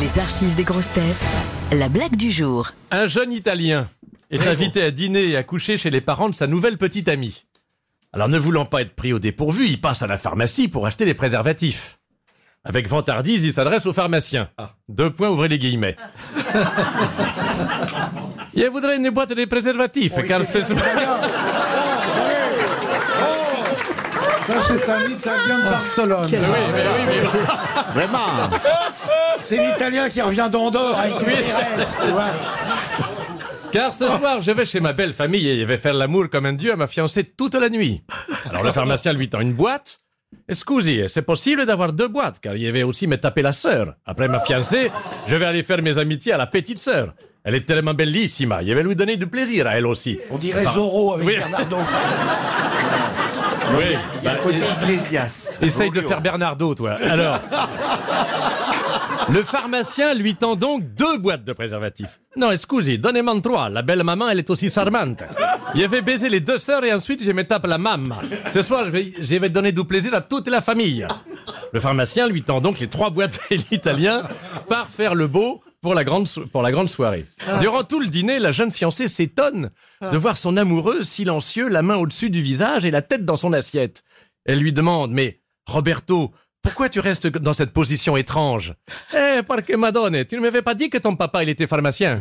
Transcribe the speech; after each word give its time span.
Les 0.00 0.20
archives 0.20 0.54
des 0.56 0.64
grosses 0.64 0.92
têtes. 0.92 1.26
La 1.72 1.88
blague 1.88 2.16
du 2.16 2.30
jour. 2.30 2.70
Un 2.90 3.06
jeune 3.06 3.32
Italien 3.32 3.88
est 4.30 4.46
invité 4.46 4.82
à 4.82 4.90
dîner 4.90 5.28
et 5.28 5.36
à 5.36 5.42
coucher 5.42 5.76
chez 5.76 5.90
les 5.90 6.00
parents 6.00 6.28
de 6.28 6.34
sa 6.34 6.46
nouvelle 6.46 6.76
petite 6.78 7.08
amie. 7.08 7.44
Alors 8.12 8.28
ne 8.28 8.38
voulant 8.38 8.64
pas 8.66 8.82
être 8.82 8.94
pris 8.94 9.12
au 9.12 9.18
dépourvu, 9.18 9.66
il 9.68 9.80
passe 9.80 10.02
à 10.02 10.06
la 10.06 10.16
pharmacie 10.16 10.68
pour 10.68 10.86
acheter 10.86 11.04
les 11.04 11.14
préservatifs. 11.14 11.98
Avec 12.64 12.88
vantardise, 12.88 13.44
il 13.44 13.52
s'adresse 13.52 13.86
au 13.86 13.92
pharmacien. 13.92 14.48
Deux 14.88 15.10
points, 15.10 15.28
ouvrez 15.28 15.48
les 15.48 15.58
guillemets. 15.58 15.96
Je 18.56 18.66
voudrais 18.68 18.96
une 18.96 19.10
boîte 19.10 19.32
de 19.34 19.44
préservatifs, 19.44 20.14
car 20.26 20.44
ce 20.44 20.62
soir... 20.62 20.80
Ça, 24.46 24.60
c'est 24.60 24.90
un 24.90 25.08
Italien 25.08 25.58
de 25.58 25.70
Barcelone. 25.70 26.28
Oui, 26.30 26.38
mais 26.40 26.68
oui, 26.68 27.04
mais- 27.06 27.94
Vraiment 27.94 28.50
C'est 29.40 29.58
l'Italien 29.64 30.08
qui 30.08 30.20
revient 30.22 30.48
d'Andorre 30.50 30.98
avec 30.98 31.14
une 31.14 31.34
tu 32.06 32.10
vois. 32.12 32.30
Car 33.72 33.92
ce 33.92 34.06
soir, 34.06 34.40
je 34.40 34.52
vais 34.52 34.64
chez 34.64 34.80
ma 34.80 34.92
belle 34.92 35.12
famille 35.12 35.48
et 35.48 35.60
je 35.60 35.64
vais 35.64 35.76
faire 35.76 35.94
l'amour 35.94 36.26
comme 36.30 36.46
un 36.46 36.52
dieu 36.52 36.72
à 36.72 36.76
ma 36.76 36.86
fiancée 36.86 37.24
toute 37.24 37.54
la 37.56 37.68
nuit. 37.68 38.02
Alors 38.48 38.62
le 38.62 38.70
pharmacien 38.72 39.12
lui 39.12 39.28
tend 39.28 39.40
une 39.40 39.54
boîte. 39.54 39.98
Excusez, 40.48 41.08
c'est 41.08 41.22
possible 41.22 41.64
d'avoir 41.66 41.92
deux 41.92 42.08
boîtes, 42.08 42.38
car 42.40 42.56
il 42.56 42.70
va 42.72 42.86
aussi 42.86 43.06
me 43.06 43.16
taper 43.16 43.42
la 43.42 43.52
sœur. 43.52 43.94
Après 44.06 44.28
ma 44.28 44.40
fiancée, 44.40 44.90
je 45.26 45.36
vais 45.36 45.44
aller 45.44 45.62
faire 45.62 45.82
mes 45.82 45.98
amitiés 45.98 46.32
à 46.32 46.36
la 46.36 46.46
petite 46.46 46.78
sœur. 46.78 47.14
Elle 47.44 47.56
est 47.56 47.66
tellement 47.66 47.94
bellissima, 47.94 48.64
je 48.64 48.72
vais 48.72 48.82
lui 48.82 48.96
donner 48.96 49.16
du 49.16 49.26
plaisir 49.26 49.66
à 49.66 49.76
elle 49.76 49.86
aussi. 49.86 50.18
On 50.30 50.38
dirait 50.38 50.64
Zorro 50.64 51.14
avec 51.14 51.26
Oui. 51.26 51.34
Bernardo. 51.36 51.76
Oui, 53.76 53.96
bah, 54.22 54.36
Côté 54.42 54.58
Iglesias. 54.82 55.58
Essaye 55.60 55.90
de 55.90 56.00
faire 56.00 56.20
Bernardo, 56.20 56.74
toi. 56.74 56.92
Alors. 57.02 57.40
Le 59.32 59.42
pharmacien 59.42 60.14
lui 60.14 60.34
tend 60.34 60.54
donc 60.56 60.82
deux 60.94 61.16
boîtes 61.18 61.44
de 61.44 61.52
préservatifs. 61.52 62.20
Non, 62.36 62.50
excusez, 62.50 62.98
donnez-moi 62.98 63.40
trois. 63.42 63.68
La 63.68 63.82
belle 63.82 64.02
maman, 64.04 64.28
elle 64.28 64.38
est 64.38 64.50
aussi 64.50 64.68
charmante. 64.70 65.22
Je 65.74 65.82
vais 65.84 66.02
baiser 66.02 66.28
les 66.28 66.40
deux 66.40 66.58
sœurs 66.58 66.84
et 66.84 66.92
ensuite 66.92 67.22
je 67.22 67.32
me 67.32 67.44
tape 67.44 67.66
la 67.66 67.78
maman. 67.78 68.18
Ce 68.48 68.60
soir, 68.62 68.84
je 68.84 68.90
vais, 68.90 69.12
je 69.18 69.36
vais 69.36 69.48
donner 69.48 69.72
du 69.72 69.84
plaisir 69.84 70.12
à 70.14 70.20
toute 70.20 70.48
la 70.48 70.60
famille. 70.60 71.06
Le 71.72 71.80
pharmacien 71.80 72.28
lui 72.28 72.42
tend 72.42 72.60
donc 72.60 72.78
les 72.80 72.88
trois 72.88 73.10
boîtes 73.10 73.40
et 73.50 73.56
l'italien 73.56 74.22
part 74.68 74.88
faire 74.88 75.14
le 75.14 75.26
beau 75.26 75.62
pour 75.80 75.94
la 75.94 76.04
grande, 76.04 76.28
so- 76.28 76.46
pour 76.46 76.62
la 76.62 76.70
grande 76.72 76.88
soirée. 76.90 77.26
Durant 77.60 77.84
tout 77.84 78.00
le 78.00 78.06
dîner, 78.08 78.38
la 78.38 78.52
jeune 78.52 78.70
fiancée 78.70 79.08
s'étonne 79.08 79.70
de 80.02 80.16
voir 80.16 80.36
son 80.36 80.56
amoureux 80.56 81.02
silencieux, 81.02 81.68
la 81.68 81.82
main 81.82 81.96
au-dessus 81.96 82.30
du 82.30 82.40
visage 82.40 82.84
et 82.84 82.90
la 82.90 83.02
tête 83.02 83.24
dans 83.24 83.36
son 83.36 83.52
assiette. 83.52 84.02
Elle 84.44 84.58
lui 84.58 84.72
demande, 84.72 85.10
mais 85.12 85.40
Roberto, 85.66 86.32
pourquoi 86.64 86.88
tu 86.88 86.98
restes 86.98 87.28
dans 87.28 87.52
cette 87.52 87.72
position 87.72 88.16
étrange? 88.16 88.74
Eh, 89.14 89.42
parce 89.46 89.62
que 89.62 89.76
Madone, 89.76 90.24
tu 90.24 90.36
ne 90.36 90.40
m'avais 90.40 90.62
pas 90.62 90.74
dit 90.74 90.90
que 90.90 90.98
ton 90.98 91.14
papa, 91.14 91.42
il 91.42 91.50
était 91.50 91.66
pharmacien. 91.66 92.20